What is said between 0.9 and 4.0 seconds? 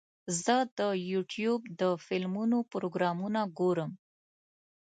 یوټیوب د فلمونو پروګرامونه ګورم.